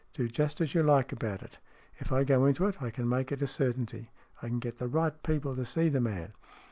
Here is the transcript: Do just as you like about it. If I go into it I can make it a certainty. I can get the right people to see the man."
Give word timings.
Do 0.13 0.27
just 0.27 0.59
as 0.61 0.73
you 0.73 0.81
like 0.81 1.11
about 1.11 1.43
it. 1.43 1.59
If 1.99 2.11
I 2.11 2.23
go 2.23 2.43
into 2.47 2.65
it 2.65 2.81
I 2.81 2.89
can 2.89 3.07
make 3.07 3.31
it 3.31 3.43
a 3.43 3.45
certainty. 3.45 4.09
I 4.41 4.47
can 4.47 4.57
get 4.57 4.77
the 4.77 4.87
right 4.87 5.21
people 5.21 5.55
to 5.55 5.63
see 5.63 5.89
the 5.89 6.01
man." 6.01 6.33